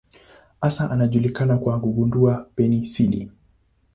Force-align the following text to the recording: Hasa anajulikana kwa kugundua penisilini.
Hasa 0.61 0.91
anajulikana 0.91 1.57
kwa 1.57 1.79
kugundua 1.79 2.47
penisilini. 2.55 3.31